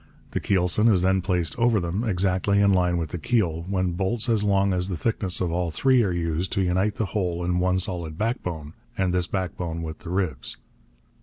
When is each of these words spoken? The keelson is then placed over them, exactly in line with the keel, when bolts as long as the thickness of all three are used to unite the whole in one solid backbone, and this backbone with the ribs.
The 0.31 0.39
keelson 0.39 0.89
is 0.91 1.03
then 1.03 1.21
placed 1.21 1.55
over 1.59 1.79
them, 1.79 2.03
exactly 2.03 2.59
in 2.59 2.73
line 2.73 2.97
with 2.97 3.11
the 3.11 3.19
keel, 3.19 3.67
when 3.69 3.91
bolts 3.91 4.29
as 4.29 4.43
long 4.43 4.73
as 4.73 4.89
the 4.89 4.97
thickness 4.97 5.39
of 5.39 5.51
all 5.51 5.69
three 5.69 6.01
are 6.01 6.11
used 6.11 6.51
to 6.53 6.61
unite 6.63 6.95
the 6.95 7.05
whole 7.05 7.45
in 7.45 7.59
one 7.59 7.77
solid 7.77 8.17
backbone, 8.17 8.73
and 8.97 9.13
this 9.13 9.27
backbone 9.27 9.83
with 9.83 9.99
the 9.99 10.09
ribs. 10.09 10.57